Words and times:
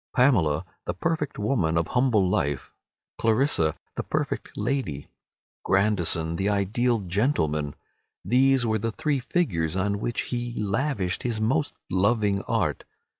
Pamela, 0.15 0.65
the 0.87 0.95
perfect 0.95 1.37
woman 1.37 1.77
of 1.77 1.89
humble 1.89 2.27
life, 2.27 2.71
Clarissa, 3.19 3.75
the 3.95 4.01
perfect 4.01 4.49
lady, 4.57 5.09
Grandison 5.63 6.37
the 6.37 6.49
ideal 6.49 7.01
gentleman—these 7.01 8.65
were 8.65 8.79
the 8.79 8.91
three 8.93 9.19
figures 9.19 9.75
on 9.75 9.99
which 9.99 10.21
he 10.21 10.55
lavished 10.59 11.21
his 11.21 11.39
most 11.39 11.75
loving 11.91 12.41
art. 12.47 12.83